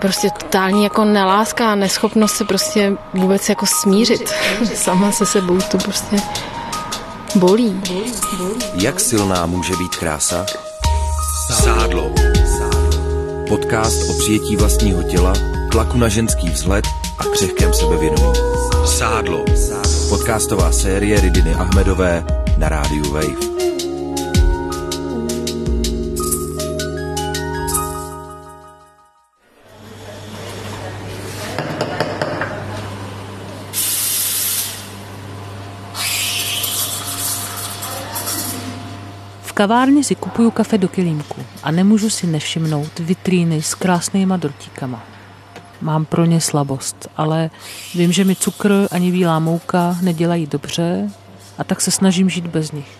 [0.00, 4.32] Prostě totální jako neláska a neschopnost se prostě vůbec jako smířit.
[4.74, 6.16] Sama se sebou to prostě
[7.34, 7.82] bolí.
[8.74, 10.46] Jak silná může být krása?
[11.62, 12.12] Sádlo.
[13.48, 15.32] Podcast o přijetí vlastního těla,
[15.72, 16.84] tlaku na ženský vzhled
[17.18, 18.32] a křehkém sebevědomí.
[18.86, 19.44] Sádlo.
[20.08, 22.24] Podcastová série Ridiny Ahmedové
[22.56, 23.61] na rádiu Wave.
[39.62, 45.04] Kavárně si kupuju kafe do kilímku a nemůžu si nevšimnout vitríny s krásnýma dortíkama.
[45.80, 47.50] Mám pro ně slabost, ale
[47.94, 51.10] vím, že mi cukr ani bílá mouka nedělají dobře
[51.58, 52.96] a tak se snažím žít bez nich.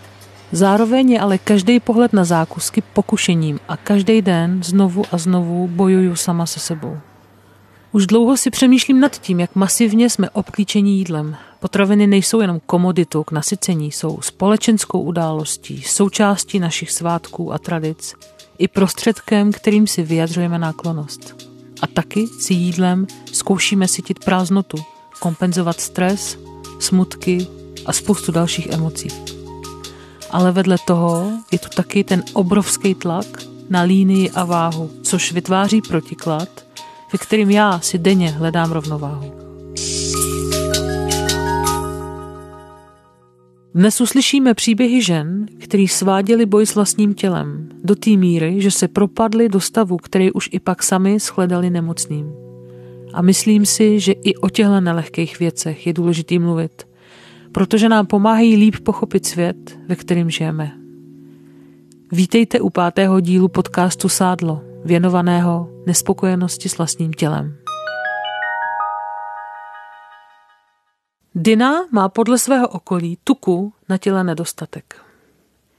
[0.53, 6.17] Zároveň je ale každý pohled na zákusky pokušením a každý den znovu a znovu bojuju
[6.17, 6.99] sama se sebou.
[7.93, 11.37] Už dlouho si přemýšlím nad tím, jak masivně jsme obklíčení jídlem.
[11.63, 18.15] Potraviny nejsou jenom komoditou k nasycení, jsou společenskou událostí, součástí našich svátků a tradic,
[18.59, 21.49] i prostředkem, kterým si vyjadřujeme náklonost.
[21.83, 24.79] A taky si jídlem zkoušíme sytit prázdnotu,
[25.21, 26.39] kompenzovat stres,
[26.79, 27.47] smutky
[27.87, 29.09] a spoustu dalších emocí.
[30.31, 33.27] Ale vedle toho je tu taky ten obrovský tlak
[33.71, 36.49] na línii a váhu, což vytváří protiklad,
[37.13, 39.42] ve kterým já si denně hledám rovnováhu.
[43.75, 48.89] Dnes uslyšíme příběhy žen, který sváděli boj s vlastním tělem do té míry, že se
[48.89, 52.33] propadly do stavu, který už i pak sami shledali nemocným.
[53.13, 56.87] A myslím si, že i o těchto nelehkých věcech je důležitý mluvit,
[57.53, 60.73] protože nám pomáhají líp pochopit svět, ve kterém žijeme.
[62.13, 67.62] Vítejte u pátého dílu podcastu Sádlo, věnovaného nespokojenosti s vlastním tělem.
[71.35, 74.97] Dina má podle svého okolí tuku na těle nedostatek.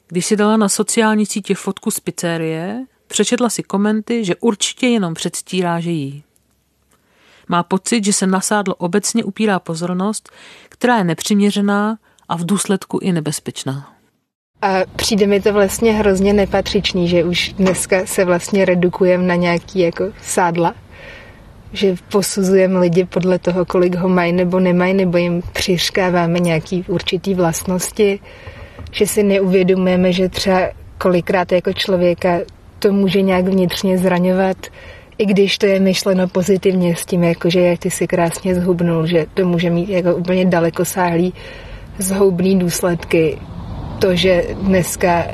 [0.07, 5.13] Když si dala na sociální sítě fotku z pizzerie, přečetla si komenty, že určitě jenom
[5.13, 6.23] předstírá, že jí.
[7.47, 10.29] Má pocit, že se nasádlo obecně upírá pozornost,
[10.69, 11.97] která je nepřiměřená
[12.29, 13.93] a v důsledku i nebezpečná.
[14.61, 19.79] A přijde mi to vlastně hrozně nepatřičný, že už dneska se vlastně redukujeme na nějaký
[19.79, 20.75] jako sádla
[21.73, 27.33] že posuzujeme lidi podle toho, kolik ho mají nebo nemají, nebo jim přiškáváme nějaký určitý
[27.33, 28.19] vlastnosti,
[28.91, 32.39] že si neuvědomujeme, že třeba kolikrát jako člověka
[32.79, 34.57] to může nějak vnitřně zraňovat,
[35.17, 39.07] i když to je myšleno pozitivně s tím, jako že jak ty si krásně zhubnul,
[39.07, 41.33] že to může mít jako úplně dalekosáhlý
[41.97, 43.37] zhoubný důsledky.
[43.99, 45.25] To, že dneska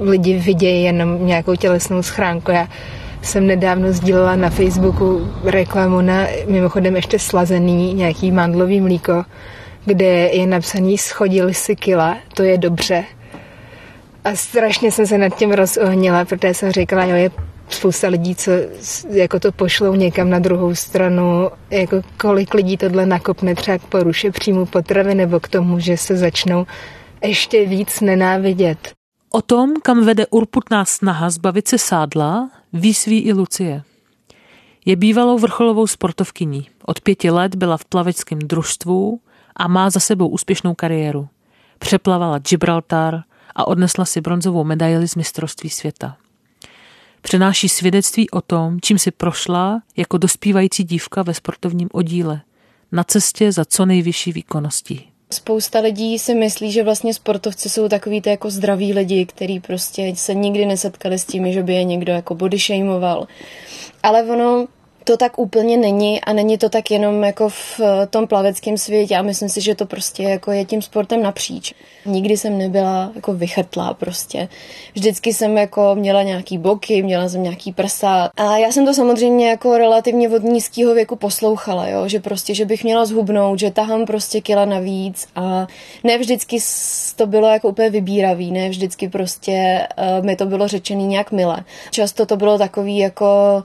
[0.00, 2.50] lidi vidějí jenom nějakou tělesnou schránku.
[2.50, 2.68] Já
[3.22, 9.24] jsem nedávno sdílela na Facebooku reklamu na mimochodem ještě slazený nějaký mandlový mlíko,
[9.84, 13.04] kde je napsaný schodili si kila, to je dobře.
[14.24, 17.30] A strašně jsem se nad tím rozohnila, protože jsem říkala, jo, je
[17.68, 18.50] spousta lidí, co
[19.10, 24.30] jako to pošlou někam na druhou stranu, jako kolik lidí tohle nakopne třeba k poruše
[24.30, 26.66] příjmu potravy nebo k tomu, že se začnou
[27.22, 28.92] ještě víc nenávidět.
[29.30, 33.82] O tom, kam vede urputná snaha zbavit se sádla, výsví i Lucie.
[34.84, 36.68] Je bývalou vrcholovou sportovkyní.
[36.84, 39.20] Od pěti let byla v plaveckém družstvu
[39.56, 41.28] a má za sebou úspěšnou kariéru.
[41.78, 43.22] Přeplavala Gibraltar
[43.54, 46.16] a odnesla si bronzovou medaili z mistrovství světa.
[47.20, 52.40] Přenáší svědectví o tom, čím si prošla jako dospívající dívka ve sportovním oddíle
[52.92, 55.10] na cestě za co nejvyšší výkonností.
[55.32, 60.12] Spousta lidí si myslí, že vlastně sportovci jsou takový ty jako zdraví lidi, kteří prostě
[60.16, 63.26] se nikdy nesetkali s tím, že by je někdo jako body shameoval.
[64.02, 64.66] Ale ono
[65.08, 69.16] to tak úplně není a není to tak jenom jako v eh, tom plaveckém světě
[69.16, 71.74] a myslím si, že to prostě jako je tím sportem napříč.
[72.06, 74.48] Nikdy jsem nebyla jako vychrtlá prostě.
[74.94, 79.48] Vždycky jsem jako měla nějaký boky, měla jsem nějaký prsa a já jsem to samozřejmě
[79.48, 82.08] jako relativně od nízkého věku poslouchala, jo?
[82.08, 85.66] že prostě, že bych měla zhubnout, že tahám prostě kila navíc a
[86.04, 86.58] ne vždycky
[87.16, 89.88] to bylo jako úplně vybíravý, ne vždycky prostě
[90.18, 91.64] uh, mi to bylo řečený nějak mile.
[91.90, 93.62] Často to bylo takový jako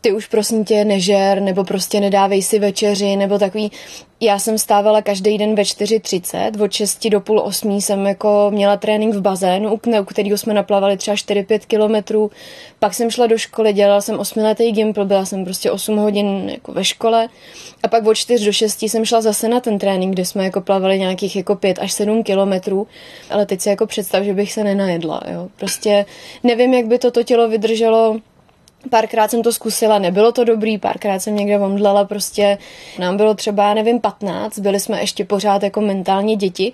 [0.00, 3.72] ty už prosím tě nežer, nebo prostě nedávej si večeři, nebo takový.
[4.20, 8.76] Já jsem stávala každý den ve 4.30, od 6 do půl 8 jsem jako měla
[8.76, 12.30] trénink v bazénu, u kterého jsme naplavali třeba 4-5 kilometrů.
[12.78, 16.72] Pak jsem šla do školy, dělala jsem 8-letý gimpl, byla jsem prostě 8 hodin jako
[16.72, 17.28] ve škole.
[17.82, 20.60] A pak od 4 do 6 jsem šla zase na ten trénink, kde jsme jako
[20.60, 22.86] plavali nějakých jako 5 až 7 kilometrů.
[23.30, 25.22] Ale teď si jako představ, že bych se nenajedla.
[25.32, 25.48] Jo.
[25.56, 26.06] Prostě
[26.42, 28.16] nevím, jak by toto tělo vydrželo
[28.90, 32.58] Párkrát jsem to zkusila, nebylo to dobrý, párkrát jsem někde omdlela, prostě
[32.98, 36.72] nám bylo třeba, nevím, 15, byli jsme ještě pořád jako mentálně děti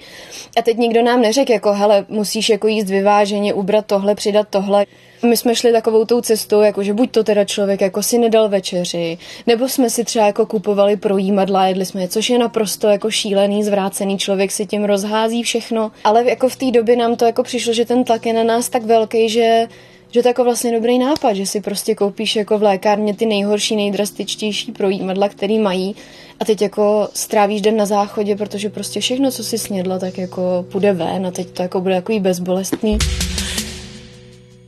[0.58, 4.86] a teď nikdo nám neřekl, jako hele, musíš jako jíst vyváženě, ubrat tohle, přidat tohle.
[5.26, 8.48] My jsme šli takovou tou cestou, jako že buď to teda člověk jako si nedal
[8.48, 13.10] večeři, nebo jsme si třeba jako kupovali projímadla, jedli jsme je, což je naprosto jako
[13.10, 15.92] šílený, zvrácený, člověk si tím rozhází všechno.
[16.04, 18.68] Ale jako v té době nám to jako přišlo, že ten tlak je na nás
[18.68, 19.68] tak velký, že
[20.14, 23.26] že to je jako vlastně dobrý nápad, že si prostě koupíš jako v lékárně ty
[23.26, 25.96] nejhorší, nejdrastičtější projímadla, který mají
[26.40, 30.64] a teď jako strávíš den na záchodě, protože prostě všechno, co si snědla, tak jako
[30.72, 32.98] půjde ven a teď to jako bude jako bezbolestný.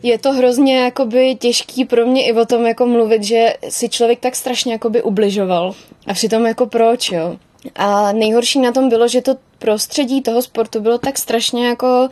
[0.03, 4.21] Je to hrozně jakoby těžký pro mě i o tom jako mluvit, že si člověk
[4.21, 5.75] tak strašně jakoby ubližoval.
[6.07, 7.37] A přitom jako proč, jo?
[7.75, 12.09] A nejhorší na tom bylo, že to prostředí toho sportu bylo tak strašně jako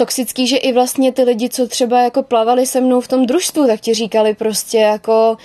[0.00, 3.66] toxický, že i vlastně ty lidi, co třeba jako plavali se mnou v tom družstvu,
[3.66, 5.36] tak ti říkali prostě jako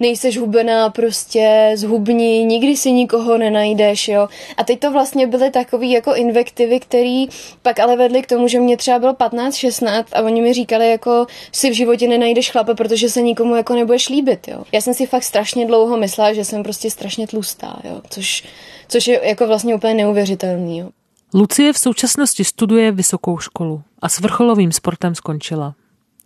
[0.00, 4.28] nejseš hubená, prostě zhubní, nikdy si nikoho nenajdeš, jo.
[4.56, 7.26] A teď to vlastně byly takový jako invektivy, který
[7.62, 10.90] pak ale vedly k tomu, že mě třeba bylo 15, 16 a oni mi říkali
[10.90, 14.64] jako si v životě nenajdeš chlapa, protože se nikomu jako nebudeš líbit, jo.
[14.72, 18.00] Já jsem si fakt strašně dlouho myslela, že jsem prostě strašně tlustá, jo.
[18.10, 18.44] Což,
[18.88, 20.88] což je jako vlastně úplně neuvěřitelný, jo.
[21.36, 25.74] Lucie v současnosti studuje vysokou školu a s vrcholovým sportem skončila.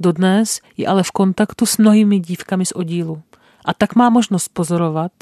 [0.00, 3.22] Dodnes je ale v kontaktu s mnohými dívkami z oddílu
[3.64, 5.12] a tak má možnost pozorovat,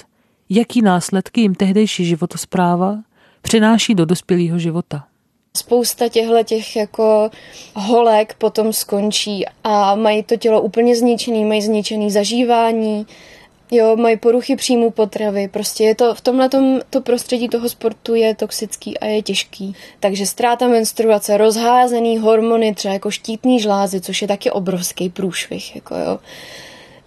[0.49, 2.99] jaký následky jim tehdejší životospráva
[3.43, 5.05] přináší do dospělého života.
[5.57, 7.31] Spousta těchto těch jako
[7.75, 13.07] holek potom skončí a mají to tělo úplně zničený, mají zničený zažívání,
[13.71, 16.49] Jo, mají poruchy příjmu potravy, prostě je to v tomhle
[16.91, 19.75] to prostředí toho sportu je toxický a je těžký.
[20.01, 25.95] Takže ztráta menstruace, rozházený hormony, třeba jako štítný žlázy, což je taky obrovský průšvih, jako
[25.95, 26.19] jo.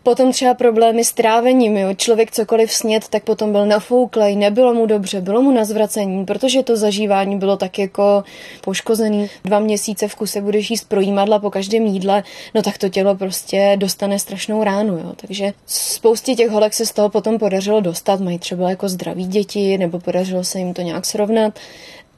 [0.03, 1.93] Potom třeba problémy s trávením, jo.
[1.93, 6.63] Člověk cokoliv snět, tak potom byl nafouklej, nebylo mu dobře, bylo mu na zvracení, protože
[6.63, 8.23] to zažívání bylo tak jako
[8.61, 9.29] poškozený.
[9.43, 12.23] Dva měsíce v kuse budeš jíst projímadla po každém jídle,
[12.55, 15.13] no tak to tělo prostě dostane strašnou ránu, jo.
[15.15, 19.77] Takže spoustě těch holek se z toho potom podařilo dostat, mají třeba jako zdraví děti,
[19.77, 21.59] nebo podařilo se jim to nějak srovnat.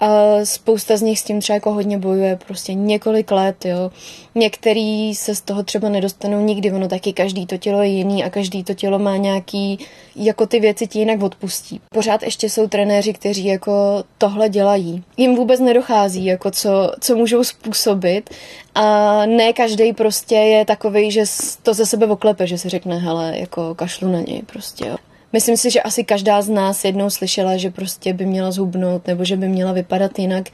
[0.02, 0.08] A
[0.44, 3.92] spousta z nich s tím třeba jako hodně bojuje prostě několik let, jo.
[4.36, 8.30] Některý se z toho třeba nedostanou nikdy, ono taky každý to tělo je jiný a
[8.30, 9.80] každý to tělo má nějaký,
[10.16, 11.82] jako ty věci ti jinak odpustí.
[11.94, 15.04] Pořád ještě jsou trenéři, kteří jako tohle dělají.
[15.18, 18.30] Jim vůbec nedochází, jako co, co můžou způsobit
[18.76, 21.24] a ne každý prostě je takový, že
[21.64, 24.96] to ze sebe oklepe, že se řekne, hele, jako kašlu na něj prostě, jo.
[25.34, 29.26] Myslím si, že asi každá z nás jednou slyšela, že prostě by měla zhubnout nebo
[29.26, 30.50] že by měla vypadat jinak.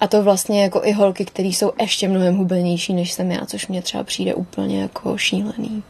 [0.00, 3.66] A to vlastně jako i holky, které jsou ještě mnohem hubenější než jsem já, což
[3.66, 5.82] mě třeba přijde úplně jako šílený.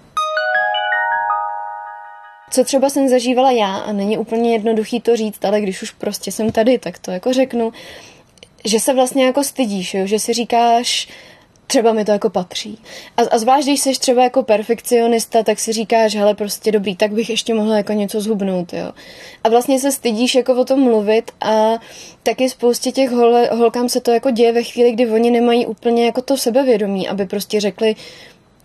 [2.51, 6.33] Co třeba jsem zažívala já, a není úplně jednoduchý to říct, ale když už prostě
[6.33, 7.73] jsem tady, tak to jako řeknu,
[8.65, 10.07] že se vlastně jako stydíš, jo?
[10.07, 11.09] že si říkáš,
[11.67, 12.79] třeba mi to jako patří.
[13.17, 17.13] A, a zvlášť, když jsi třeba jako perfekcionista, tak si říkáš, hele, prostě dobrý, tak
[17.13, 18.93] bych ještě mohla jako něco zhubnout, jo.
[19.45, 21.79] A vlastně se stydíš jako o tom mluvit a
[22.23, 26.07] taky spoustě těch hol, holkám se to jako děje ve chvíli, kdy oni nemají úplně
[26.07, 27.97] jako to sebevědomí, aby prostě řekli,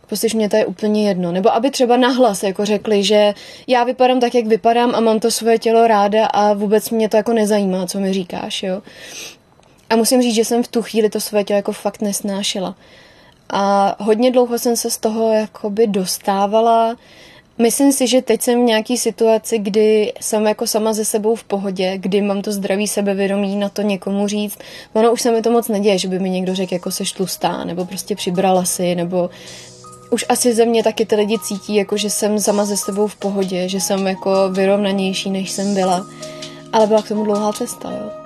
[0.08, 1.32] prostě mě to je úplně jedno.
[1.32, 3.34] Nebo aby třeba nahlas jako řekli, že
[3.68, 7.18] já vypadám tak, jak vypadám a mám to svoje tělo ráda a vůbec mě to
[7.18, 8.82] jako nezajímá, co mi říkáš, jo.
[9.92, 12.76] A musím říct, že jsem v tu chvíli to své tělo jako fakt nesnášela.
[13.50, 16.96] A hodně dlouho jsem se z toho jakoby dostávala.
[17.58, 21.44] Myslím si, že teď jsem v nějaký situaci, kdy jsem jako sama ze sebou v
[21.44, 24.58] pohodě, kdy mám to zdraví sebevědomí na to někomu říct.
[24.94, 27.64] Ono už se mi to moc neděje, že by mi někdo řekl, jako seš tlustá,
[27.64, 29.30] nebo prostě přibrala si, nebo
[30.10, 33.16] už asi ze mě taky ty lidi cítí, jako že jsem sama ze sebou v
[33.16, 36.06] pohodě, že jsem jako vyrovnanější, než jsem byla.
[36.74, 38.22] Ale byla k tomu dlouhá cesta, jo.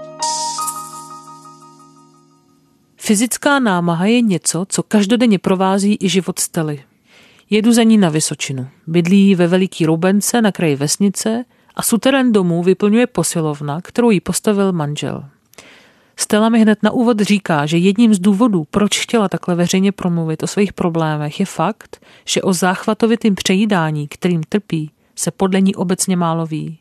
[3.05, 6.83] Fyzická námaha je něco, co každodenně provází i život Stely.
[7.49, 8.67] Jedu za ní na Vysočinu.
[8.87, 11.45] Bydlí ve Veliký Roubence na kraji vesnice
[11.75, 15.25] a suterén domů vyplňuje posilovna, kterou jí postavil manžel.
[16.17, 20.43] Stella mi hned na úvod říká, že jedním z důvodů, proč chtěla takhle veřejně promluvit
[20.43, 26.15] o svých problémech, je fakt, že o záchvatovitým přejídání, kterým trpí, se podle ní obecně
[26.17, 26.79] málo ví.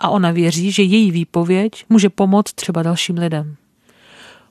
[0.00, 3.56] A ona věří, že její výpověď může pomoct třeba dalším lidem.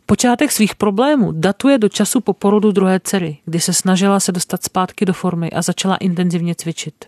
[0.05, 4.63] Počátek svých problémů datuje do času po porodu druhé dcery, kdy se snažila se dostat
[4.63, 7.05] zpátky do formy a začala intenzivně cvičit.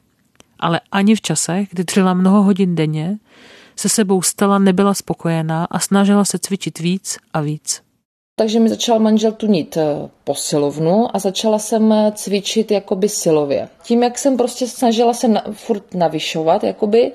[0.60, 3.18] Ale ani v časech, kdy dřela mnoho hodin denně,
[3.76, 7.82] se sebou stala nebyla spokojená a snažila se cvičit víc a víc.
[8.38, 13.70] Takže mi začal manžel tunit eh, posilovnu a začala jsem eh, cvičit jakoby silově.
[13.84, 17.12] Tím, jak jsem prostě snažila se na, furt navyšovat, jakoby,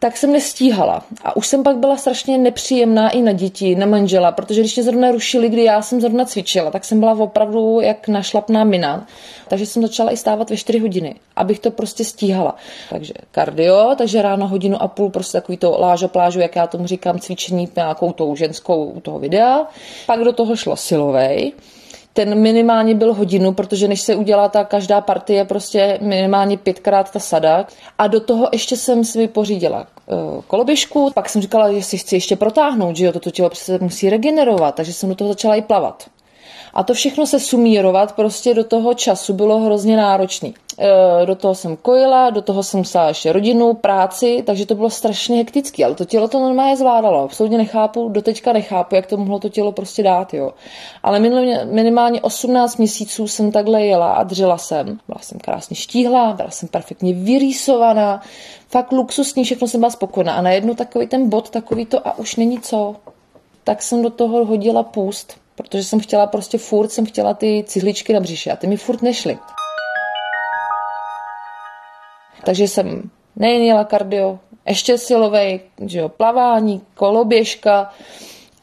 [0.00, 1.04] tak jsem nestíhala.
[1.24, 4.84] A už jsem pak byla strašně nepříjemná i na děti, na manžela, protože když mě
[4.84, 9.06] zrovna rušili, kdy já jsem zrovna cvičila, tak jsem byla opravdu jak našlapná mina.
[9.48, 12.56] Takže jsem začala i stávat ve 4 hodiny, abych to prostě stíhala.
[12.90, 16.86] Takže kardio, takže ráno hodinu a půl prostě takový to lážo plážu, jak já tomu
[16.86, 19.66] říkám, cvičení nějakou tou ženskou u toho videa.
[20.06, 21.52] Pak do toho šlo silovej
[22.12, 27.18] ten minimálně byl hodinu, protože než se udělá ta každá partie, prostě minimálně pětkrát ta
[27.18, 27.66] sada.
[27.98, 30.14] A do toho ještě jsem si pořídila eh,
[30.46, 34.10] koloběžku, pak jsem říkala, že si chci ještě protáhnout, že jo, toto tělo přece musí
[34.10, 36.10] regenerovat, takže jsem do toho začala i plavat.
[36.74, 40.54] A to všechno se sumírovat prostě do toho času bylo hrozně náročný.
[40.78, 44.90] E, do toho jsem kojila, do toho jsem musela ještě rodinu, práci, takže to bylo
[44.90, 47.24] strašně hektické, ale to tělo to normálně zvládalo.
[47.24, 50.52] Absolutně nechápu, doteďka nechápu, jak to mohlo to tělo prostě dát, jo.
[51.02, 51.20] Ale
[51.64, 54.86] minimálně 18 měsíců jsem takhle jela a dřela jsem.
[54.86, 58.20] Byla jsem krásně štíhla, byla jsem perfektně vyrýsovaná,
[58.68, 60.34] fakt luxusní, všechno jsem byla spokojená.
[60.34, 62.96] A najednou takový ten bod, takový to a už není co.
[63.64, 68.12] Tak jsem do toho hodila půst protože jsem chtěla prostě furt, jsem chtěla ty cihličky
[68.12, 69.38] na břiše a ty mi furt nešly.
[72.44, 74.38] Takže jsem nejen jela kardio,
[74.68, 77.90] ještě silovej, že jo, plavání, koloběžka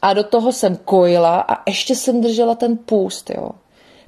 [0.01, 3.51] a do toho jsem kojila a ještě jsem držela ten půst, jo.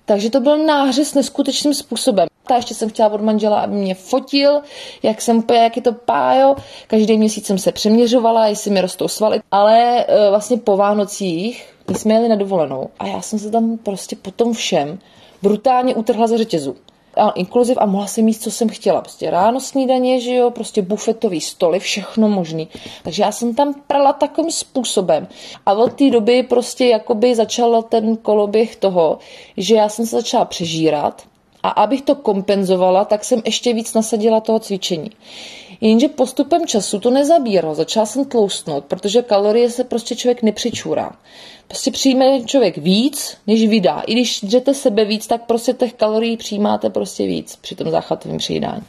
[0.09, 2.27] Takže to byl nářez neskutečným způsobem.
[2.47, 4.61] Ta ještě jsem chtěla od manžela, aby mě fotil,
[5.03, 6.55] jak jsem, jak je to pájo.
[6.87, 9.41] Každý měsíc jsem se přeměřovala, jestli mi rostou svaly.
[9.51, 13.77] Ale e, vlastně po Vánocích my jsme jeli na dovolenou a já jsem se tam
[13.77, 14.99] prostě po tom všem
[15.41, 16.75] brutálně utrhla ze řetězu.
[17.19, 19.01] A inkluziv a mohla jsem jíst, co jsem chtěla.
[19.01, 22.67] Prostě ráno snídaně, že jo, prostě bufetový stoly, všechno možný.
[23.03, 25.27] Takže já jsem tam prala takovým způsobem.
[25.65, 29.17] A od té doby prostě jakoby začal ten koloběh toho,
[29.57, 31.23] že já jsem se začala přežírat
[31.63, 35.11] a abych to kompenzovala, tak jsem ještě víc nasadila toho cvičení.
[35.81, 37.75] Jenže postupem času to nezabíralo.
[37.75, 41.11] Začala jsem tloustnout, protože kalorie se prostě člověk nepřičůrá.
[41.67, 44.01] Prostě přijme člověk víc, než vydá.
[44.07, 48.37] I když dřete sebe víc, tak prostě těch kalorií přijímáte prostě víc při tom záchvatovém
[48.37, 48.83] přijídání.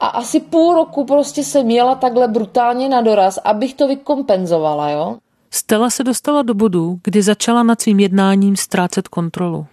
[0.00, 5.16] A asi půl roku prostě jsem jela takhle brutálně na doraz, abych to vykompenzovala, jo.
[5.50, 9.66] Stella se dostala do bodu, kdy začala nad svým jednáním ztrácet kontrolu.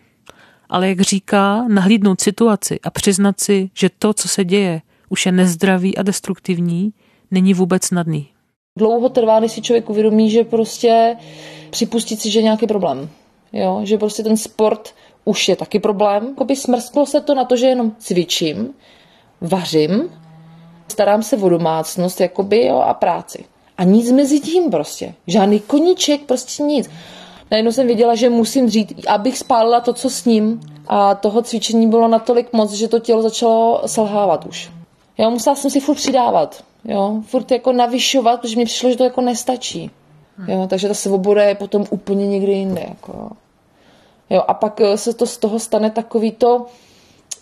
[0.70, 4.82] Ale jak říká, nahlídnout situaci a přiznat si, že to, co se děje,
[5.14, 6.94] už je nezdravý a destruktivní,
[7.32, 8.28] není vůbec snadný.
[8.78, 11.18] Dlouho trvá, než si člověk uvědomí, že prostě
[11.70, 13.10] připustit si, že je nějaký problém.
[13.54, 13.82] Jo?
[13.84, 14.94] Že prostě ten sport
[15.26, 16.28] už je taky problém.
[16.28, 18.74] Jakoby smrsklo se to na to, že jenom cvičím,
[19.42, 20.10] vařím,
[20.88, 23.46] starám se o domácnost jakoby, jo, a práci.
[23.78, 25.14] A nic mezi tím prostě.
[25.28, 26.90] Žádný koníček, prostě nic.
[27.52, 30.60] Najednou jsem věděla, že musím dřít, abych spálila to, co s ním.
[30.88, 34.72] A toho cvičení bylo natolik moc, že to tělo začalo selhávat už.
[35.18, 36.64] Jo, musela jsem si furt přidávat.
[36.86, 39.92] Jo, furt jako navyšovat, protože mi přišlo, že to jako nestačí.
[40.48, 42.86] Jo, takže ta svoboda je potom úplně někde jinde.
[42.90, 43.30] Jako, jo.
[44.30, 44.44] jo.
[44.48, 46.66] a pak eh, se to z toho stane takový to,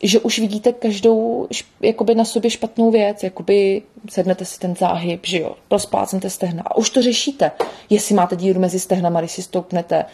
[0.04, 1.48] že už vidíte každou
[1.82, 6.78] jakoby na sobě špatnou věc, jakoby sednete si ten záhyb, že jo, rozplácnete stehna a
[6.78, 7.52] už to řešíte,
[7.90, 10.06] jestli máte díru mezi stehnama, když si stoupnete,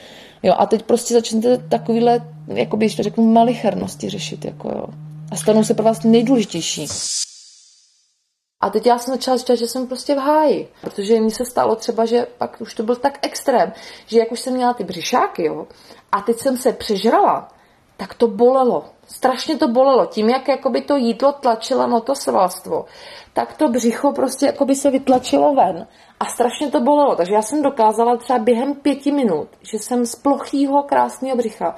[0.44, 4.86] jo, a teď prostě začnete takovýhle, jakoby, když to řeknu, malichernosti řešit, jako jo.
[5.32, 6.88] A stanou se pro vás nejdůležitější.
[8.62, 11.76] A teď já jsem začala říkat, že jsem prostě v háji, protože mi se stalo
[11.76, 13.74] třeba, že pak už to byl tak extrém,
[14.06, 15.68] že jak už jsem měla ty břišáky, jo,
[16.12, 17.48] a teď jsem se přežrala,
[17.98, 18.86] tak to bolelo.
[19.08, 20.06] Strašně to bolelo.
[20.06, 22.86] Tím, jak jakoby to jídlo tlačilo na to svalstvo,
[23.34, 25.88] tak to břicho prostě jakoby se vytlačilo ven.
[26.20, 27.16] A strašně to bolelo.
[27.16, 31.76] Takže já jsem dokázala třeba během pěti minut, že jsem z plochýho krásného břicha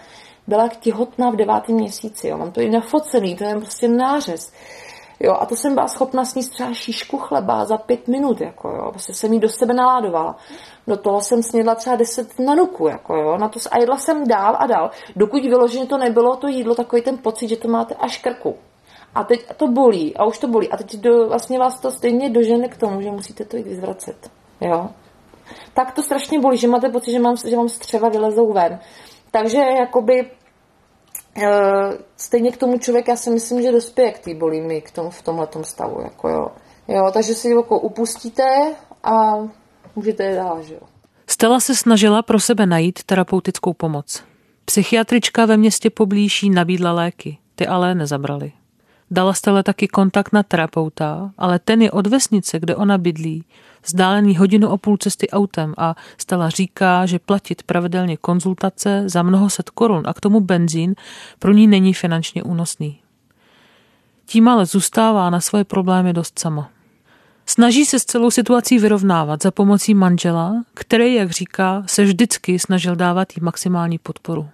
[0.48, 2.27] byla těhotná v devátém měsíci.
[2.27, 2.38] Jo.
[2.38, 4.51] Mám to i nafocený, to je prostě nářez.
[5.19, 8.91] Jo, a to jsem byla schopna sníst třeba šíšku chleba za pět minut, jako jo.
[8.91, 10.38] Vlastně jsem jí do sebe naládovala.
[10.88, 13.38] Do toho jsem snědla třeba deset nanuku, jako jo.
[13.38, 17.01] Na to, a jedla jsem dál a dál, dokud vyloženě to nebylo to jídlo, takový
[17.01, 18.55] ten pocit, že to máte až krku.
[19.15, 20.69] A teď to bolí, a už to bolí.
[20.69, 24.31] A teď do, vlastně vás to stejně dožene k tomu, že musíte to jít vyzvracet.
[24.61, 24.89] Jo.
[25.73, 28.79] Tak to strašně bolí, že máte pocit, že, mám, že vám střeva vylezou ven.
[29.31, 30.31] Takže jakoby
[32.17, 35.21] stejně k tomu člověk, já si myslím, že dospěje k té bolími k tomu, v
[35.21, 36.01] tomhle stavu.
[36.01, 36.48] Jako jo.
[36.88, 38.43] Jo, takže si jako upustíte
[39.03, 39.12] a
[39.95, 40.81] můžete je dál, že jo.
[41.27, 44.24] Stella se snažila pro sebe najít terapeutickou pomoc.
[44.65, 48.51] Psychiatrička ve městě poblíží nabídla léky, ty ale nezabrali.
[49.12, 53.44] Dala Stele taky kontakt na terapeuta, ale ten je od vesnice, kde ona bydlí,
[53.86, 59.50] vzdálený hodinu a půl cesty autem a Stella říká, že platit pravidelně konzultace za mnoho
[59.50, 60.96] set korun a k tomu benzín
[61.39, 63.00] pro ní není finančně únosný.
[64.25, 66.70] Tím ale zůstává na svoje problémy dost sama.
[67.46, 72.96] Snaží se s celou situací vyrovnávat za pomocí manžela, který, jak říká, se vždycky snažil
[72.96, 74.50] dávat jí maximální podporu.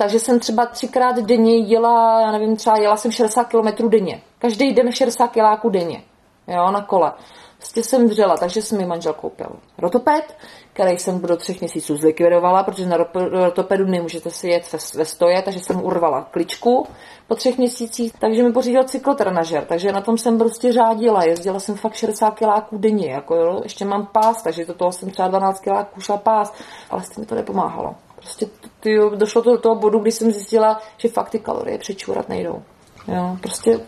[0.00, 4.22] Takže jsem třeba třikrát denně jela, já nevím, třeba jela jsem 60 km denně.
[4.38, 6.02] Každý den 60 kiláků denně,
[6.48, 7.12] jo, na kole.
[7.56, 9.46] Prostě jsem dřela, takže jsem mi manžel koupil
[9.78, 10.36] rotoped,
[10.72, 15.60] který jsem do třech měsíců zlikvidovala, protože na rotopedu nemůžete si jet ve stoje, takže
[15.60, 16.86] jsem urvala kličku
[17.28, 21.74] po třech měsících, takže mi pořídil cyklotrenažer, takže na tom jsem prostě řádila, jezdila jsem
[21.74, 25.60] fakt 60 kiláků denně, jako jo, ještě mám pás, takže do toho jsem třeba 12
[25.60, 26.54] kiláků šla pás,
[26.90, 27.94] ale s tím to nepomáhalo.
[28.20, 28.46] Prostě
[28.80, 32.62] tyjo, došlo to do toho bodu, kdy jsem zjistila, že fakt ty kalorie přečůrat nejdou.
[33.08, 33.80] Jo, prostě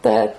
[0.00, 0.32] to je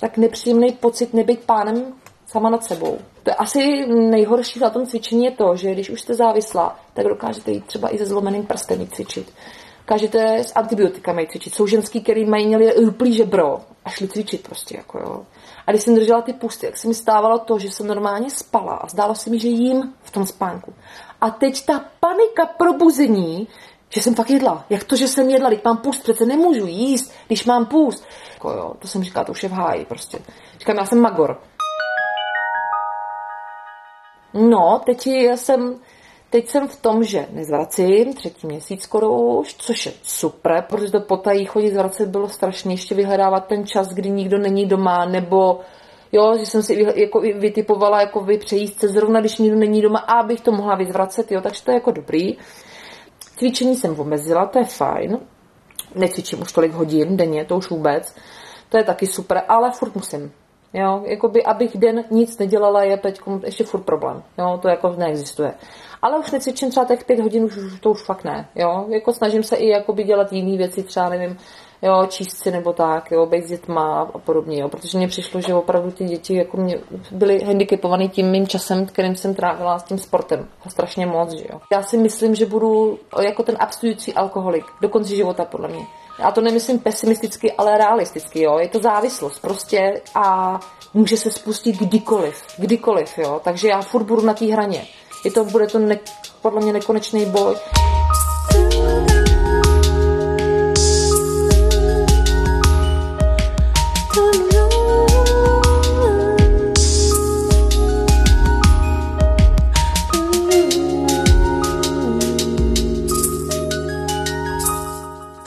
[0.00, 1.92] tak nepříjemný pocit nebyt pánem
[2.26, 2.98] sama nad sebou.
[3.22, 7.06] To je asi nejhorší na tom cvičení je to, že když už jste závislá, tak
[7.06, 9.32] dokážete jít třeba i se zlomeným prstem cvičit.
[9.80, 11.54] Dokážete s antibiotikami cvičit.
[11.54, 14.76] Jsou ženský, který mají měli úplný žebro a šli cvičit prostě.
[14.76, 15.22] Jako jo.
[15.66, 18.74] A když jsem držela ty pusty, jak se mi stávalo to, že jsem normálně spala
[18.74, 20.74] a zdálo se mi, že jím v tom spánku.
[21.20, 23.48] A teď ta panika probuzení,
[23.94, 24.64] že jsem fakt jedla.
[24.70, 28.04] Jak to, že jsem jedla, když mám půst, přece nemůžu jíst, když mám půst.
[28.34, 30.18] Jako jo, to jsem říkala, to už je v háji prostě.
[30.58, 31.40] Říkám, já jsem magor.
[34.34, 35.76] No, teď jsem,
[36.30, 41.00] teď jsem v tom, že nezvracím, třetí měsíc skoro už, což je super, protože to
[41.00, 45.60] potají chodit zvracet bylo strašně, ještě vyhledávat ten čas, kdy nikdo není doma, nebo
[46.12, 49.98] jo, že jsem si jako vytipovala jako vy přejíst se zrovna, když nikdo není doma,
[49.98, 52.36] a abych to mohla vyzvracet, jo, takže to je jako dobrý.
[53.36, 55.18] Cvičení jsem omezila, to je fajn.
[55.94, 58.14] Necvičím už tolik hodin denně, to už vůbec.
[58.68, 60.32] To je taky super, ale furt musím.
[60.72, 64.22] Jo, jakoby, abych den nic nedělala, je teď ještě furt problém.
[64.38, 65.54] Jo, to jako neexistuje.
[66.02, 68.48] Ale už necvičím třeba těch pět hodin, už, to už fakt ne.
[68.54, 71.38] Jo, jako snažím se i jakoby dělat jiné věci, třeba nevím,
[71.82, 75.40] jo, číst si nebo tak, jo, být s dětma a podobně, jo, protože mně přišlo,
[75.40, 79.82] že opravdu ty děti jako mě byly handicapované tím mým časem, kterým jsem trávila s
[79.82, 80.48] tím sportem.
[80.68, 81.60] Strašně moc, že jo.
[81.72, 85.86] Já si myslím, že budu jako ten abstující alkoholik do konce života, podle mě.
[86.18, 88.58] Já to nemyslím pesimisticky, ale realisticky, jo.
[88.58, 90.58] Je to závislost prostě a
[90.94, 93.40] může se spustit kdykoliv, kdykoliv, jo.
[93.44, 94.86] Takže já furt budu na té hraně.
[95.24, 95.98] Je to, bude to ne,
[96.42, 97.56] podle mě nekonečný boj.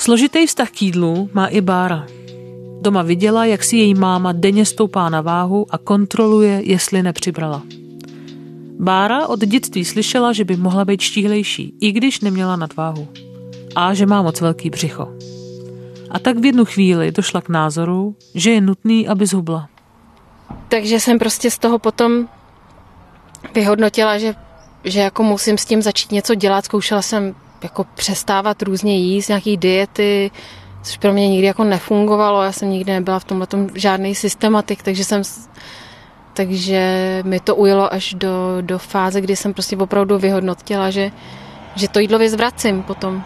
[0.03, 2.07] Složitý vztah k jídlu má i Bára.
[2.81, 7.63] Doma viděla, jak si její máma denně stoupá na váhu a kontroluje, jestli nepřibrala.
[8.79, 13.07] Bára od dětství slyšela, že by mohla být štíhlejší, i když neměla nadváhu.
[13.75, 15.07] A že má moc velký břicho.
[16.09, 19.69] A tak v jednu chvíli došla k názoru, že je nutný, aby zhubla.
[20.67, 22.27] Takže jsem prostě z toho potom
[23.55, 24.35] vyhodnotila, že,
[24.83, 26.65] že jako musím s tím začít něco dělat.
[26.65, 30.31] Zkoušela jsem jako přestávat různě jíst, nějaký diety,
[30.83, 32.43] což pro mě nikdy jako nefungovalo.
[32.43, 35.23] Já jsem nikdy nebyla v tomhle žádný systematik, takže jsem
[36.33, 41.11] takže mi to ujelo až do, do fáze, kdy jsem prostě opravdu vyhodnotila, že,
[41.75, 43.23] že to jídlo vyzvracím potom.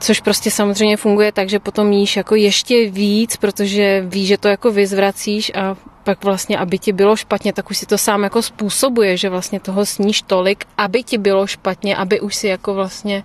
[0.00, 4.48] Což prostě samozřejmě funguje tak, že potom jíš jako ještě víc, protože víš, že to
[4.48, 8.42] jako vyzvracíš a pak vlastně, aby ti bylo špatně, tak už si to sám jako
[8.42, 13.24] způsobuje, že vlastně toho sníš tolik, aby ti bylo špatně, aby už si jako vlastně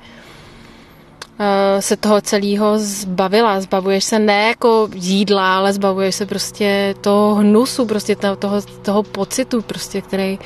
[1.40, 3.62] uh, se toho celého zbavila.
[3.62, 9.04] Zbavuješ se ne jako jídla, ale zbavuješ se prostě toho hnusu, prostě toho, toho, toho
[9.04, 10.40] pocitu, prostě, který,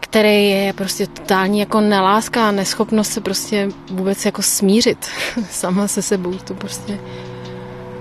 [0.00, 5.06] který je prostě totální jako neláska a neschopnost se prostě vůbec jako smířit
[5.50, 6.32] sama se sebou.
[6.32, 6.98] To prostě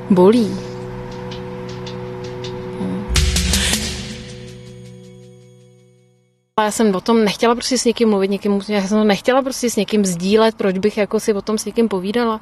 [0.10, 0.79] bolí.
[6.63, 9.69] Já jsem o tom nechtěla prostě s někým mluvit, někým, já jsem to nechtěla prostě
[9.69, 12.41] s někým sdílet, proč bych jako si o tom s někým povídala.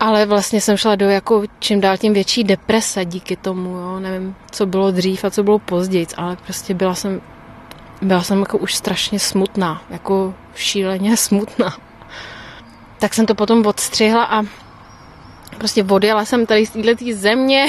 [0.00, 4.00] Ale vlastně jsem šla do jako čím dál tím větší deprese díky tomu, jo.
[4.00, 7.20] Nevím, co bylo dřív a co bylo později, ale prostě byla jsem,
[8.02, 11.76] byla jsem jako už strašně smutná, jako šíleně smutná.
[12.98, 14.42] Tak jsem to potom odstřihla a
[15.58, 17.66] prostě odjela jsem tady z této země,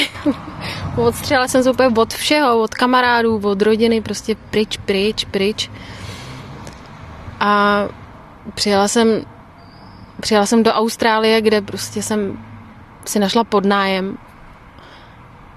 [0.97, 5.69] odstřela jsem se úplně od všeho, od kamarádů, od rodiny, prostě pryč, pryč, pryč.
[7.39, 7.83] A
[8.53, 9.25] přijela jsem,
[10.19, 12.45] přijela jsem do Austrálie, kde prostě jsem
[13.05, 14.17] si našla podnájem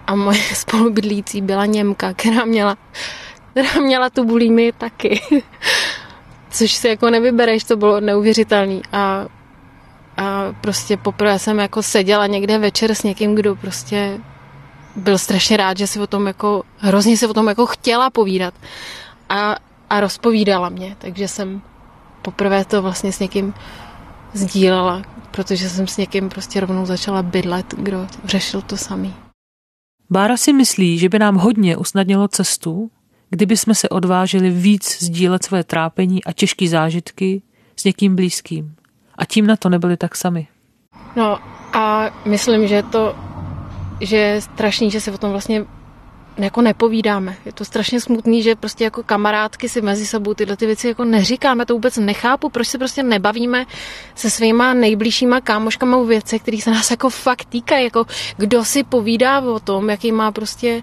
[0.06, 2.76] a moje spolubydlící byla Němka, která měla,
[3.50, 5.20] která měla tu bulími taky.
[6.50, 8.82] Což si jako nevybereš, to bylo neuvěřitelný.
[8.92, 9.26] A,
[10.18, 14.18] a prostě poprvé jsem jako seděla někde večer s někým, kdo prostě
[14.96, 18.54] byl strašně rád, že si o tom jako, hrozně se o tom jako chtěla povídat.
[19.28, 19.56] A,
[19.90, 21.62] a rozpovídala mě, takže jsem
[22.22, 23.54] poprvé to vlastně s někým
[24.32, 29.14] sdílela, protože jsem s někým prostě rovnou začala bydlet, kdo řešil to samý.
[30.10, 32.90] Bára si myslí, že by nám hodně usnadnilo cestu,
[33.30, 37.42] kdyby jsme se odvážili víc sdílet své trápení a těžké zážitky
[37.76, 38.77] s někým blízkým.
[39.18, 40.48] A tím na to nebyli tak sami.
[41.16, 41.38] No
[41.72, 43.16] a myslím, že to,
[44.00, 45.64] že je strašný, že se o tom vlastně
[46.38, 47.36] jako nepovídáme.
[47.44, 51.04] Je to strašně smutný, že prostě jako kamarádky si mezi sebou tyhle ty věci jako
[51.04, 53.66] neříkáme, to vůbec nechápu, proč se prostě nebavíme
[54.14, 58.84] se svýma nejbližšíma kámoškama o věcech, které se nás jako fakt týkají, jako kdo si
[58.84, 60.82] povídá o tom, jaký má prostě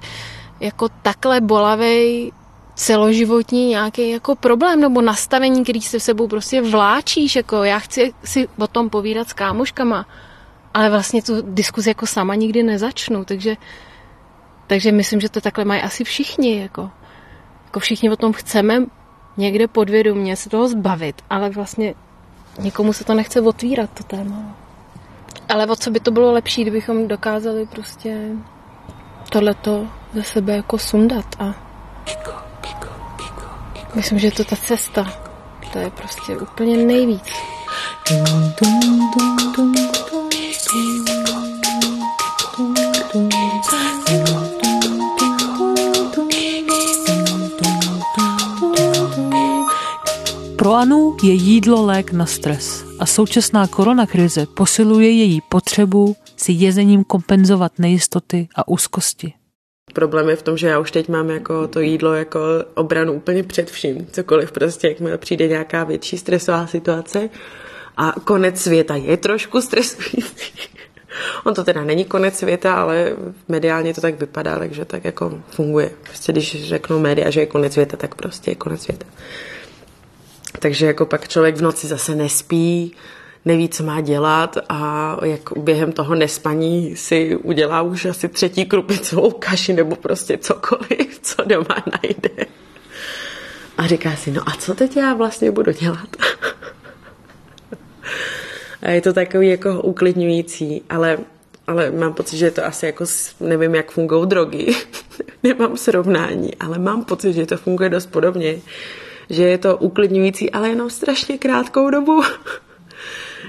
[0.60, 2.32] jako takhle bolavej
[2.76, 8.14] celoživotní nějaký jako problém nebo nastavení, který se v sebou prostě vláčíš, jako já chci
[8.24, 10.06] si o tom povídat s kámoškama,
[10.74, 13.56] ale vlastně tu diskuzi jako sama nikdy nezačnu, takže
[14.68, 16.62] takže myslím, že to takhle mají asi všichni.
[16.62, 16.90] Jako,
[17.66, 18.86] jako všichni o tom chceme
[19.38, 21.94] někde podvědomě se toho zbavit, ale vlastně
[22.60, 24.56] nikomu se to nechce otvírat, to téma.
[25.50, 28.30] Ale o co by to bylo lepší, kdybychom dokázali prostě
[29.30, 31.66] tohleto ze sebe jako sundat a
[33.96, 35.14] myslím, že je to ta cesta.
[35.74, 37.24] To je prostě úplně nejvíc.
[50.56, 57.04] Pro Anu je jídlo lék na stres a současná koronakrize posiluje její potřebu si jezením
[57.04, 59.34] kompenzovat nejistoty a úzkosti.
[59.96, 62.40] Problém je v tom, že já už teď mám jako to jídlo jako
[62.74, 64.08] obranu úplně před vším.
[64.12, 67.30] Cokoliv prostě, jakmile přijde nějaká větší stresová situace
[67.98, 70.70] a konec světa je trošku stresující.
[71.44, 73.14] On to teda není konec světa, ale
[73.48, 75.92] mediálně to tak vypadá, takže tak jako funguje.
[76.04, 79.06] Prostě když řeknou média, že je konec světa, tak prostě je konec světa.
[80.60, 82.96] Takže jako pak člověk v noci zase nespí,
[83.46, 89.32] neví, co má dělat a jak během toho nespaní si udělá už asi třetí krupicovou
[89.32, 92.46] kaši nebo prostě cokoliv, co doma najde.
[93.78, 96.16] A říká si, no a co teď já vlastně budu dělat?
[98.82, 101.18] a je to takový jako uklidňující, ale,
[101.68, 103.06] ale mám pocit, že je to asi jako,
[103.40, 104.76] nevím, jak fungují drogy.
[105.44, 108.56] Nemám srovnání, ale mám pocit, že to funguje dost podobně
[109.30, 112.24] že je to uklidňující, ale jenom strašně krátkou dobu.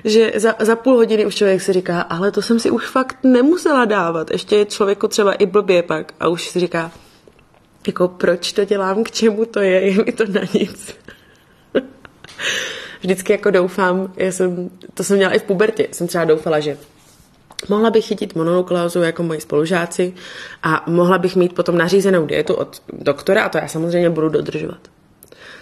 [0.07, 3.16] Že za, za půl hodiny už člověk si říká, ale to jsem si už fakt
[3.23, 4.31] nemusela dávat.
[4.31, 6.92] Ještě je člověku třeba i blbě pak a už si říká,
[7.87, 10.95] jako proč to dělám, k čemu to je, je mi to na nic.
[13.01, 16.79] Vždycky jako doufám, já jsem, to jsem měla i v pubertě, jsem třeba doufala, že
[17.69, 20.14] Mohla bych chytit mononukleózu jako moji spolužáci
[20.62, 24.79] a mohla bych mít potom nařízenou dietu od doktora a to já samozřejmě budu dodržovat.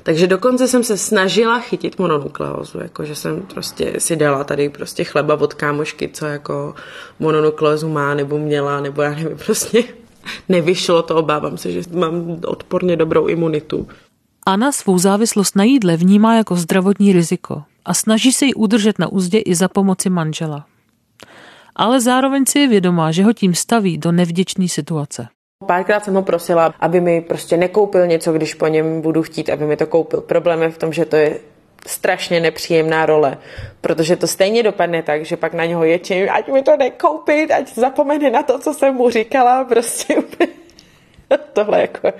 [0.04, 5.40] Takže dokonce jsem se snažila chytit mononukleózu, jakože jsem prostě si dala tady prostě chleba
[5.40, 6.74] od kámošky, co jako
[7.18, 9.84] mononukleózu má nebo měla, nebo já nevím, prostě
[10.48, 13.88] nevyšlo to, obávám se, že mám odporně dobrou imunitu.
[14.46, 19.08] Anna svou závislost na jídle vnímá jako zdravotní riziko a snaží se ji udržet na
[19.08, 20.66] úzdě i za pomoci manžela.
[21.76, 25.28] Ale zároveň si je vědomá, že ho tím staví do nevděčné situace.
[25.66, 29.66] Párkrát jsem ho prosila, aby mi prostě nekoupil něco, když po něm budu chtít, aby
[29.66, 30.20] mi to koupil.
[30.20, 31.38] Problém je v tom, že to je
[31.86, 33.38] strašně nepříjemná role,
[33.80, 37.74] protože to stejně dopadne tak, že pak na něho ječím, ať mi to nekoupit, ať
[37.74, 40.14] zapomene na to, co jsem mu říkala, prostě
[41.52, 42.12] tohle, jako,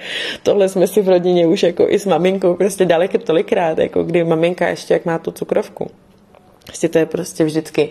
[0.43, 4.25] tohle jsme si v rodině už jako i s maminkou prostě daleko tolikrát, jako kdy
[4.25, 5.91] maminka ještě jak má tu cukrovku.
[6.67, 7.91] Prostě to je prostě vždycky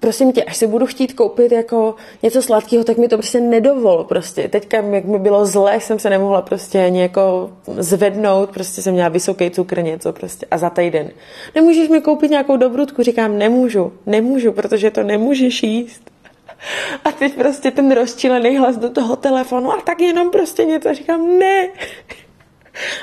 [0.00, 4.04] prosím tě, až si budu chtít koupit jako něco sladkého, tak mi to prostě nedovol
[4.04, 4.48] prostě.
[4.48, 9.08] Teďka, jak mi bylo zle, jsem se nemohla prostě ani jako zvednout, prostě jsem měla
[9.08, 11.10] vysoký cukr, něco prostě a za týden.
[11.54, 13.02] Nemůžeš mi koupit nějakou dobrutku?
[13.02, 16.10] Říkám, nemůžu, nemůžu, protože to nemůžeš jíst.
[17.04, 20.94] A teď prostě ten rozčilený hlas do toho telefonu a tak jenom prostě něco.
[20.94, 21.68] Říkám, ne.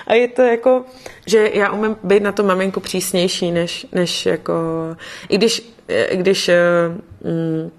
[0.08, 0.86] A je to jako,
[1.26, 4.54] že já umím být na to maminku přísnější, než, než jako,
[5.30, 5.76] i když
[6.14, 6.52] když
[7.24, 7.72] mm,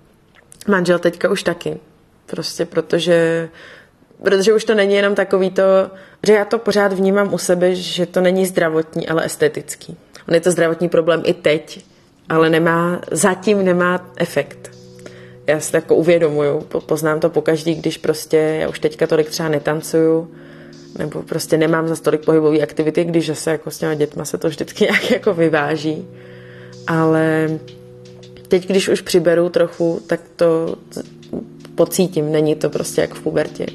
[0.69, 1.77] manžel teďka už taky.
[2.27, 3.49] Prostě protože
[4.23, 5.63] protože už to není jenom takový to,
[6.27, 9.97] že já to pořád vnímám u sebe, že to není zdravotní, ale estetický.
[10.29, 11.85] On je to zdravotní problém i teď,
[12.29, 14.71] ale nemá, zatím nemá efekt.
[15.47, 19.49] já si to jako uvědomuju, poznám to pokaždý, když prostě já už teďka tolik třeba
[19.49, 20.31] netancuju,
[20.99, 24.49] nebo prostě nemám za tolik pohybové aktivity, když zase jako s těma dětma se to
[24.49, 26.09] vždycky nějak jako vyváží.
[26.87, 27.49] Ale
[28.49, 30.77] teď, když už přiberu trochu, tak to
[31.75, 33.67] pocítím, není to prostě jak v pubertě.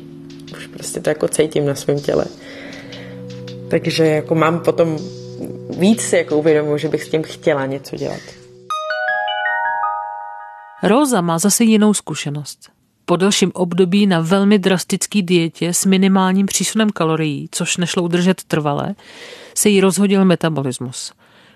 [0.57, 2.25] Už prostě to jako cítím na svém těle.
[3.69, 4.97] Takže jako mám potom
[5.69, 8.21] víc si jako uvědomuji, že bych s tím chtěla něco dělat.
[10.83, 12.80] Rosa má zase jinou zkušenost.
[13.11, 18.95] Po delším období na velmi drastický dietě s minimálním přísunem kalorií, což nešlo udržet trvale,
[19.55, 21.13] se jí rozhodil metabolismus.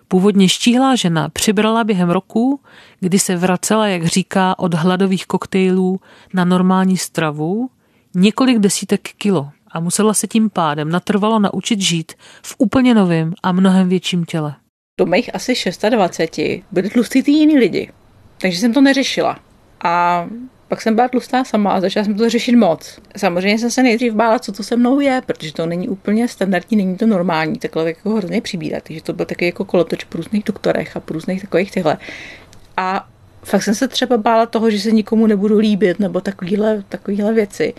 [0.08, 2.60] Původně štíhlá žena přibrala během roku,
[3.00, 6.00] kdy se vracela, jak říká, od hladových koktejlů
[6.34, 7.70] na normální stravu,
[8.16, 12.14] několik desítek kilo a musela se tím pádem natrvalo naučit žít
[12.46, 14.56] v úplně novém a mnohem větším těle.
[15.00, 15.54] Do mých asi
[15.90, 17.92] 26 byli tlustý ty jiný lidi,
[18.42, 19.40] takže jsem to neřešila.
[19.84, 20.26] A
[20.68, 23.00] pak jsem byla tlustá sama a začala jsem to řešit moc.
[23.18, 26.78] Samozřejmě jsem se nejdřív bála, co to se mnou je, protože to není úplně standardní,
[26.78, 28.84] není to normální, takhle jako hrozně přibírat.
[28.84, 31.98] Takže to byl taky jako kolotoč po různých doktorech a různých takových tyhle.
[32.78, 33.08] A
[33.44, 37.74] fakt jsem se třeba bála toho, že se nikomu nebudu líbit nebo takovýhle, takovýhle věci.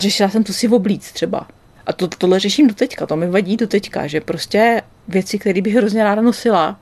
[0.00, 1.48] Řešila jsem to si oblíc třeba.
[1.86, 5.62] A to, tohle řeším do teďka, to mi vadí do teďka, že prostě věci, které
[5.62, 6.80] bych hrozně ráda nosila,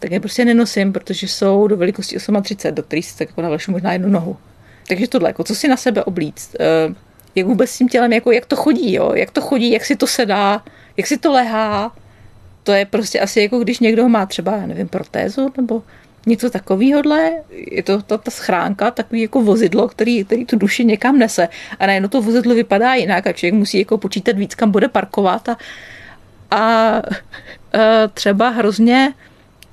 [0.00, 3.72] tak je prostě nenosím, protože jsou do velikosti 38, do kterých si tak jako navlešu
[3.72, 4.36] možná jednu nohu.
[4.88, 6.94] Takže tohle, jako co si na sebe oblíct, eh,
[7.34, 9.12] jak vůbec s tím tělem, jako jak to chodí, jo?
[9.14, 10.62] jak to chodí, jak si to sedá,
[10.96, 11.92] jak si to lehá.
[12.62, 15.82] To je prostě asi jako když někdo má třeba, já nevím, protézu nebo
[16.26, 21.18] něco takovýhodle, je to ta, ta schránka, takový jako vozidlo, který, který tu duši někam
[21.18, 21.48] nese.
[21.78, 25.48] A najednou to vozidlo vypadá jinak a člověk musí jako počítat víc, kam bude parkovat
[25.48, 25.56] a,
[26.50, 27.02] a, a
[28.14, 29.12] třeba hrozně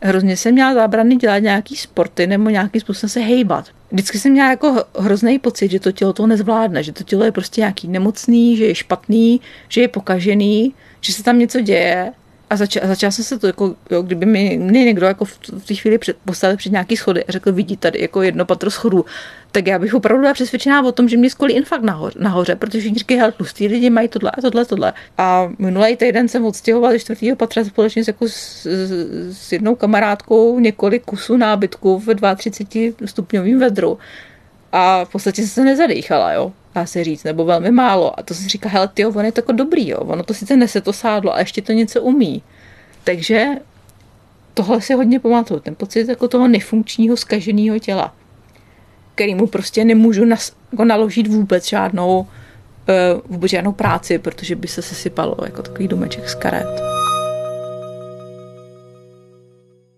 [0.02, 3.66] hrozně jsem měla zábrany dělat nějaký sporty nebo nějaký způsobem se hejbat.
[3.92, 7.32] Vždycky jsem měla jako hrozný pocit, že to tělo to nezvládne, že to tělo je
[7.32, 12.14] prostě nějaký nemocný, že je špatný, že je pokažený, že se tam něco děje
[12.52, 15.76] a, zač- a začala jsem se to, jako, jo, kdyby mi, někdo jako v té
[15.76, 19.06] chvíli před, postavil před nějaký schody a řekl, vidí tady jako jedno patro schodů,
[19.52, 22.80] tak já bych opravdu byla přesvědčená o tom, že mě skolí infarkt nahoře, nahoře protože
[22.80, 24.94] všichni říkají, hele, tlustí lidi mají tohle a tohle, tohle.
[25.18, 28.66] A minulý týden jsem odstěhovala čtvrtého patra společně s, jako s,
[29.32, 33.98] s, jednou kamarádkou několik kusů nábytku v 32 stupňovém vedru.
[34.72, 38.20] A v podstatě se nezadýchala, jo dá se říct, nebo velmi málo.
[38.20, 39.98] A to si říká, hele, ty, on je to jako dobrý, jo.
[39.98, 42.44] ono to sice nese to sádlo a ještě to něco umí.
[43.04, 43.46] Takže
[44.54, 48.16] tohle si hodně pamatuju, ten pocit jako toho nefunkčního, skaženého těla,
[49.16, 54.82] kterýmu prostě nemůžu nas, jako naložit vůbec žádnou, uh, vůbec žádnou práci, protože by se
[54.82, 56.82] sesypalo jako takový domeček z karet.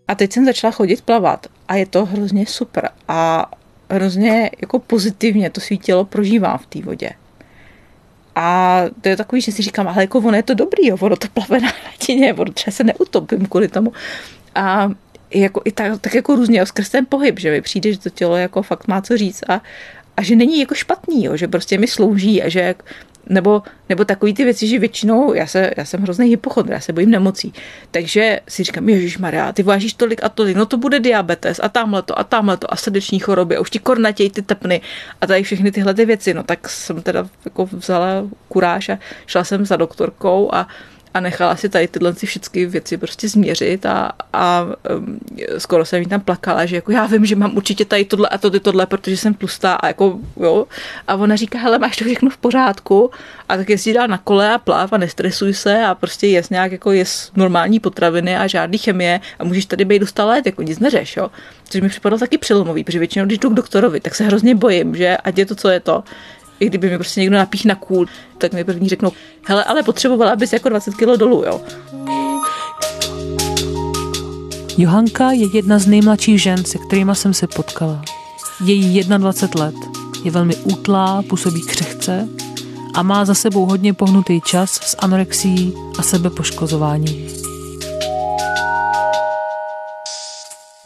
[0.08, 2.90] A teď jsem začala chodit plavat a je to hrozně super.
[3.08, 3.52] A
[3.94, 7.10] hrozně jako pozitivně to svítilo prožívám v té vodě.
[8.36, 11.16] A to je takový, že si říkám, ale jako ono je to dobrý, jo, ono
[11.16, 13.94] to plave na hladině, ono třeba se neutopím kvůli tomu.
[14.56, 14.90] A
[15.34, 18.10] jako i tak, tak jako různě, jo, skrz ten pohyb, že mi přijde, že to
[18.10, 19.62] tělo jako fakt má co říct a,
[20.18, 22.76] a že není jako špatný, jo, že prostě mi slouží a že
[23.30, 26.94] nebo, nebo takový ty věci, že většinou, já, se, já jsem hrozný hypochondr, já se
[26.94, 27.54] bojím nemocí,
[27.92, 31.70] takže si říkám, Ježíš Maria, ty vážíš tolik a tolik, no to bude diabetes a
[31.70, 34.82] tamhle to a tamhle to a srdeční choroby a už ti kornatějí ty tepny
[35.22, 38.08] a tady všechny tyhle ty věci, no tak jsem teda jako vzala
[38.48, 40.68] kuráž a šla jsem za doktorkou a
[41.14, 44.66] a nechala si tady tyhle všechny věci prostě změřit a, a
[44.98, 45.20] um,
[45.58, 48.38] skoro jsem jí tam plakala, že jako já vím, že mám určitě tady tohle a
[48.38, 50.66] tohle, tohle, protože jsem tlustá a jako jo.
[51.08, 53.12] A ona říká, hele, máš to všechno v pořádku
[53.50, 56.72] a tak jezdí dál na kole a pláv a nestresuj se a prostě jes nějak
[56.72, 60.80] jako jes normální potraviny a žádný chemie a můžeš tady být dosta let, jako nic
[60.80, 61.32] neřeš, jo.
[61.70, 64.96] Což mi připadalo taky přelomový, protože většinou, když jdu k doktorovi, tak se hrozně bojím,
[64.96, 66.04] že ať je to, co je to,
[66.60, 68.06] i kdyby mi prostě někdo napích na kůl,
[68.38, 69.12] tak mi první řeknou,
[69.46, 71.62] hele, ale potřebovala bys jako 20 kg dolů, jo.
[74.78, 78.02] Johanka je jedna z nejmladších žen, se kterými jsem se potkala.
[78.66, 79.76] Je jí 21 let,
[80.24, 82.28] je velmi útlá, působí křehce
[82.94, 87.43] a má za sebou hodně pohnutý čas s anorexí a sebepoškozováním.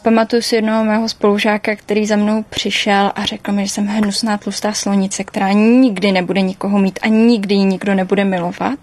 [0.08, 4.38] Pamatuju si jednoho mého spolužáka, který za mnou přišel a řekl mi, že jsem hnusná
[4.38, 8.78] tlustá slonice, která nikdy nebude nikoho mít a nikdy ji nikdo nebude milovat.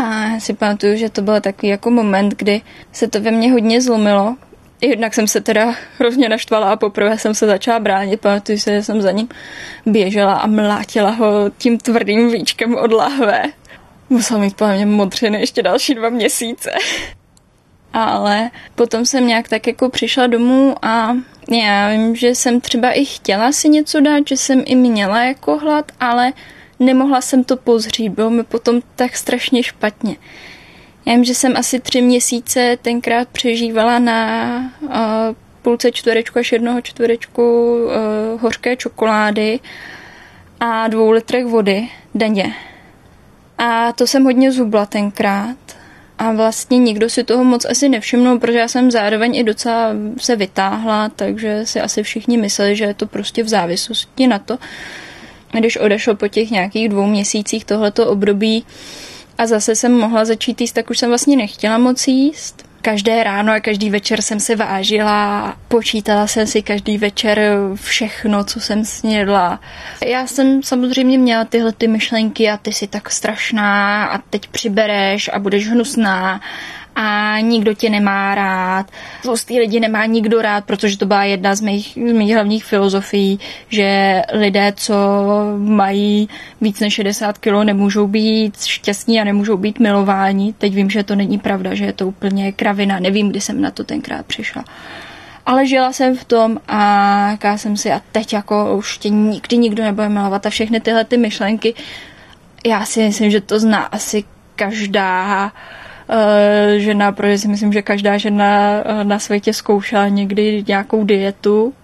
[0.00, 2.60] A si pamatuju, že to byl takový jako moment, kdy
[2.92, 4.36] se to ve mně hodně zlomilo.
[4.80, 8.20] Jednak jsem se teda hrozně naštvala a poprvé jsem se začala bránit.
[8.20, 9.28] Pamatuju si, že jsem za ním
[9.86, 13.42] běžela a mlátila ho tím tvrdým víčkem od lahve.
[14.10, 16.70] Musel mít podle mě modřiny ještě další dva měsíce.
[17.92, 21.16] Ale potom jsem nějak tak jako přišla domů a
[21.50, 25.58] já vím, že jsem třeba i chtěla si něco dát, že jsem i měla jako
[25.58, 26.32] hlad, ale
[26.80, 30.16] nemohla jsem to pozřít, bylo mi potom tak strašně špatně.
[31.06, 34.90] Já vím, že jsem asi tři měsíce tenkrát přežívala na uh,
[35.62, 39.60] půlce čtverečku až jednoho čtverečku uh, hořké čokolády
[40.60, 42.54] a dvou litrech vody denně.
[43.58, 45.56] A to jsem hodně zubla tenkrát.
[46.18, 50.36] A vlastně nikdo si toho moc asi nevšimnul, protože já jsem zároveň i docela se
[50.36, 54.58] vytáhla, takže si asi všichni mysleli, že je to prostě v závislosti na to.
[55.58, 58.64] Když odešlo po těch nějakých dvou měsících tohleto období
[59.38, 62.71] a zase jsem mohla začít jíst, tak už jsem vlastně nechtěla moc jíst.
[62.82, 67.40] Každé ráno a každý večer jsem se vážila, počítala jsem si každý večer
[67.74, 69.60] všechno, co jsem snědla.
[70.06, 75.30] Já jsem samozřejmě měla tyhle ty myšlenky a ty jsi tak strašná a teď přibereš
[75.32, 76.40] a budeš hnusná
[76.96, 78.86] a nikdo tě nemá rád.
[79.22, 83.40] Tlustý lidi nemá nikdo rád, protože to byla jedna z mých, z mých hlavních filozofií,
[83.68, 84.94] že lidé, co
[85.58, 86.28] mají
[86.60, 90.54] víc než 60 kg, nemůžou být šťastní a nemůžou být milováni.
[90.58, 92.98] Teď vím, že to není pravda, že je to úplně kravina.
[92.98, 94.64] Nevím, kdy jsem na to tenkrát přišla.
[95.46, 99.56] Ale žila jsem v tom a říkala jsem si, a teď jako už tě nikdy
[99.56, 101.74] nikdo nebude milovat a všechny tyhle ty myšlenky,
[102.66, 104.24] já si myslím, že to zná asi
[104.56, 105.52] každá
[106.76, 111.74] žena, protože si myslím, že každá žena eh, na světě zkoušela někdy nějakou dietu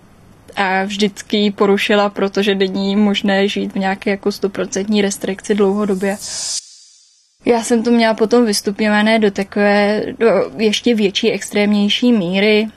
[0.56, 6.16] a vždycky ji porušila, protože není možné žít v nějaké jako stoprocentní restrikci dlouhodobě.
[7.44, 12.68] Já jsem to měla potom vystupňované do takové do ještě větší, extrémnější míry.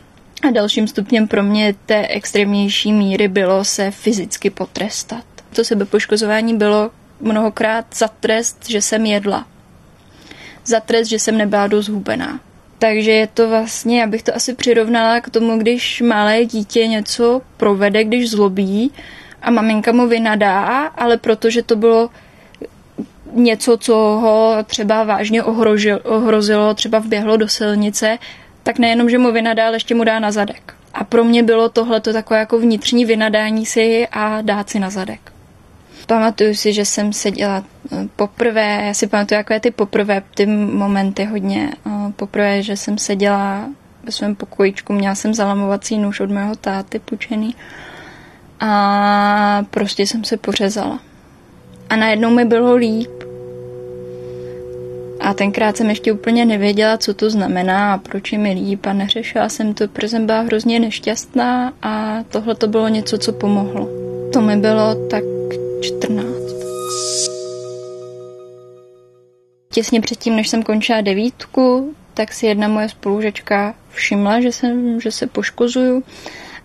[0.48, 5.26] A dalším stupněm pro mě té extrémnější míry bylo se fyzicky potrestat.
[5.56, 9.46] To sebepoškozování bylo mnohokrát za trest, že jsem jedla
[10.66, 12.40] za trest, že jsem nebyla dost hubená.
[12.80, 18.04] Takže je to vlastně, abych to asi přirovnala k tomu, když malé dítě něco provede,
[18.04, 18.92] když zlobí
[19.42, 22.10] a maminka mu vynadá, ale protože to bylo
[23.34, 25.44] něco, co ho třeba vážně
[26.04, 28.18] ohrozilo, třeba vběhlo do silnice,
[28.64, 30.74] tak nejenom, že mu vynadá, ale ještě mu dá na zadek.
[30.94, 34.90] A pro mě bylo tohle to takové jako vnitřní vynadání si a dát si na
[34.90, 35.31] zadek.
[36.06, 41.26] Pamatuju si, že jsem seděla eh, poprvé, já si pamatuju, jaké ty poprvé, ty momenty
[41.26, 41.70] hodně.
[41.88, 43.70] Eh, poprvé, že jsem seděla
[44.04, 47.56] ve svém pokojičku, měla jsem zalamovací nůž od mého táty půjčený
[48.60, 51.00] a prostě jsem se pořezala.
[51.90, 53.10] A najednou mi bylo líp.
[55.20, 58.94] A tenkrát jsem ještě úplně nevěděla, co to znamená a proč je mi líp a
[58.94, 63.90] neřešila jsem to, protože jsem byla hrozně nešťastná a tohle to bylo něco, co pomohlo.
[64.34, 65.24] To mi bylo tak
[65.82, 66.26] 14.
[69.74, 75.12] Těsně předtím, než jsem končila devítku, tak si jedna moje spolužečka všimla, že, jsem, že
[75.12, 76.04] se poškozuju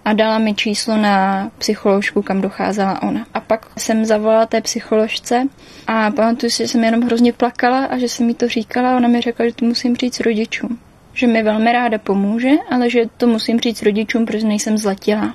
[0.05, 3.27] a dala mi číslo na psycholožku, kam docházela ona.
[3.35, 5.49] A pak jsem zavolala té psycholožce
[5.87, 9.09] a pamatuju si, že jsem jenom hrozně plakala a že jsem mi to říkala ona
[9.09, 10.79] mi řekla, že to musím říct rodičům.
[11.13, 15.35] Že mi velmi ráda pomůže, ale že to musím říct rodičům, protože nejsem zlatila.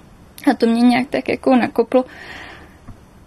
[0.51, 2.05] A to mě nějak tak jako nakoplo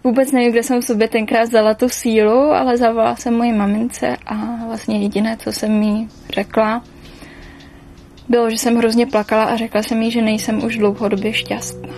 [0.06, 4.16] Vůbec nevím, kde jsem v sobě tenkrát vzala tu sílu, ale zavolala jsem moji mamince
[4.26, 6.84] a vlastně jediné, co jsem mi řekla,
[8.28, 11.94] bylo, že jsem hrozně plakala a řekla jsem jí, že nejsem už dlouhodobě šťastná.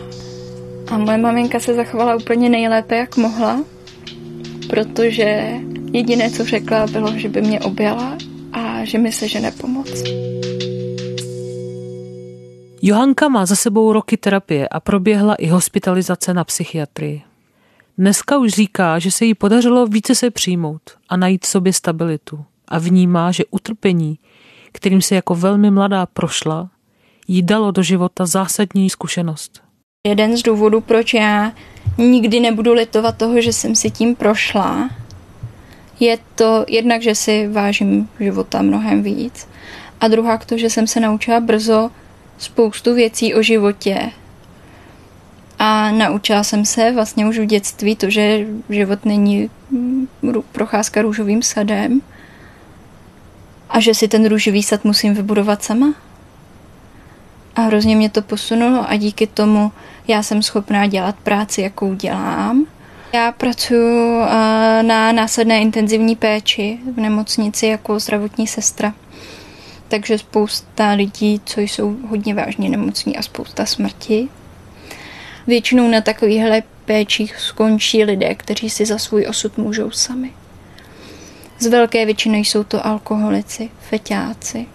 [0.90, 3.64] A moje maminka se zachovala úplně nejlépe, jak mohla,
[4.70, 5.52] protože
[5.92, 8.18] jediné, co řekla, bylo, že by mě objala
[8.52, 10.02] a že mi se žene pomoc.
[12.82, 17.22] Johanka má za sebou roky terapie a proběhla i hospitalizace na psychiatrii.
[17.98, 22.78] Dneska už říká, že se jí podařilo více se přijmout a najít sobě stabilitu a
[22.78, 24.18] vnímá, že utrpení,
[24.72, 26.70] kterým se jako velmi mladá prošla,
[27.28, 29.62] jí dalo do života zásadní zkušenost.
[30.06, 31.52] Jeden z důvodů, proč já
[31.98, 34.90] nikdy nebudu litovat toho, že jsem si tím prošla,
[36.00, 39.48] je to jednak, že si vážím života mnohem víc
[40.00, 41.90] a druhá k to, že jsem se naučila brzo
[42.38, 44.10] spoustu věcí o životě,
[45.58, 49.50] a naučila jsem se vlastně už v dětství to, že život není
[50.52, 52.00] procházka růžovým sadem
[53.70, 55.94] a že si ten růžový sad musím vybudovat sama.
[57.56, 59.72] A hrozně mě to posunulo a díky tomu
[60.08, 62.66] já jsem schopná dělat práci, jakou dělám.
[63.12, 68.94] Já pracuji eh, na následné intenzivní péči v nemocnici jako zdravotní sestra.
[69.88, 74.28] Takže spousta lidí, co jsou hodně vážně nemocní a spousta smrti.
[75.46, 80.32] Většinou na takovýchhle péčích skončí lidé, kteří si za svůj osud můžou sami.
[81.58, 84.66] Z velké většiny jsou to alkoholici, feťáci.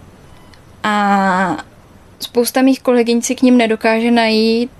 [0.82, 1.56] A
[2.18, 4.70] spousta mých kolegyň si k ním nedokáže najít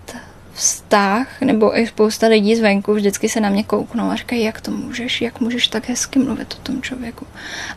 [0.54, 4.70] vztah, nebo i spousta lidí zvenku vždycky se na mě kouknou a říkají, jak to
[4.70, 7.26] můžeš, jak můžeš tak hezky mluvit o tom člověku.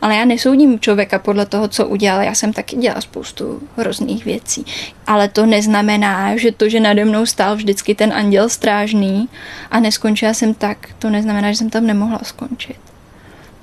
[0.02, 2.22] Ale já nesoudím člověka podle toho, co udělal.
[2.22, 4.66] Já jsem taky dělala spoustu hrozných věcí.
[5.08, 9.30] Ale to neznamená, že to, že nade mnou stál vždycky ten anděl strážný
[9.72, 12.80] a neskončila jsem tak, to neznamená, že jsem tam nemohla skončit.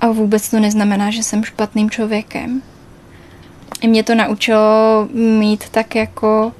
[0.01, 2.61] A vůbec to neznamená, že jsem špatným člověkem.
[3.81, 6.53] I mě to naučilo mít tak jako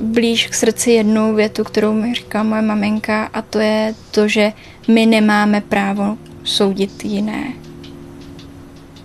[0.00, 4.52] blíž k srdci jednu větu, kterou mi říká moje maminka a to je to, že
[4.88, 7.52] my nemáme právo soudit jiné.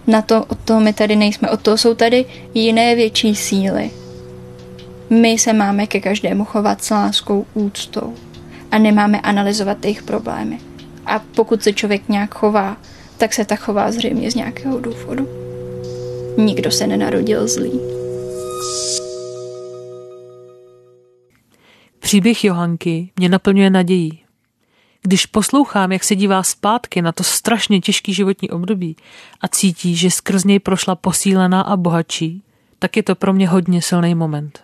[0.07, 3.91] Na to, od toho my tady nejsme, od toho jsou tady jiné větší síly.
[5.09, 8.13] My se máme ke každému chovat s láskou, úctou
[8.71, 10.59] a nemáme analyzovat jejich problémy.
[11.05, 12.77] A pokud se člověk nějak chová,
[13.17, 15.27] tak se tak chová zřejmě z nějakého důvodu.
[16.37, 17.79] Nikdo se nenarodil zlý.
[22.09, 24.19] Příběh Johanky mě naplňuje nadějí.
[25.01, 28.95] Když poslouchám, jak se dívá zpátky na to strašně těžký životní období
[29.41, 32.43] a cítí, že skrz něj prošla posílená a bohatší,
[32.79, 34.63] tak je to pro mě hodně silný moment.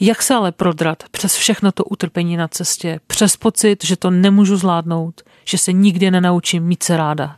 [0.00, 4.56] Jak se ale prodrat přes všechno to utrpení na cestě, přes pocit, že to nemůžu
[4.56, 7.36] zvládnout, že se nikdy nenaučím mít se ráda?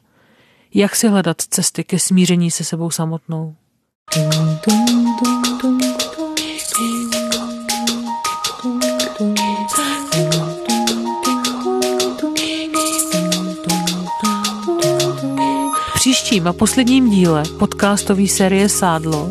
[0.75, 3.55] Jak si hledat cesty ke smíření se sebou samotnou?
[4.15, 7.28] Dum, dum, dum, dum, dum, dum.
[16.29, 19.31] Příštím a posledním díle podcastové série Sádlo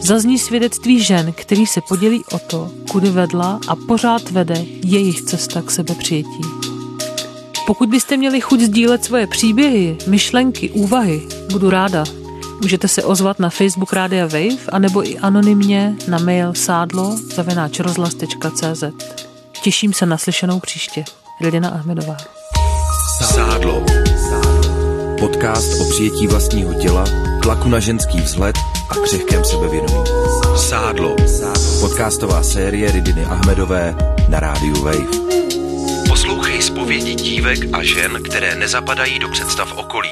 [0.00, 5.62] zazní svědectví žen, který se podělí o to, kudy vedla a pořád vede jejich cesta
[5.62, 6.40] k sebepřijetí.
[7.66, 11.22] Pokud byste měli chuť sdílet svoje příběhy, myšlenky, úvahy,
[11.52, 12.04] budu ráda.
[12.62, 18.84] Můžete se ozvat na Facebook Rádia Wave anebo i anonymně na mail sádlo zavináčrozhlas.cz
[19.62, 21.04] Těším se na slyšenou příště.
[21.40, 22.16] Lidina Ahmedová.
[23.22, 23.95] Sádlo.
[25.20, 27.04] Podcast o přijetí vlastního těla,
[27.42, 28.56] tlaku na ženský vzhled
[28.88, 30.04] a křehkém sebevědomí.
[30.56, 31.16] Sádlo.
[31.80, 33.96] Podcastová série Ridiny Ahmedové
[34.28, 35.26] na rádiu Wave.
[36.08, 40.10] Poslouchej zpovědi dívek a žen, které nezapadají do představ okolí.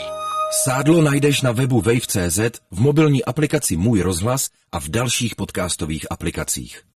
[0.64, 2.38] Sádlo najdeš na webu wave.cz,
[2.70, 6.93] v mobilní aplikaci Můj rozhlas a v dalších podcastových aplikacích.